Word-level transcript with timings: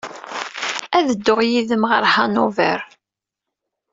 Ad 0.97 1.05
dduɣ 1.11 1.39
yid-m 1.49 1.83
ɣer 1.91 2.03
Hanover. 2.13 2.79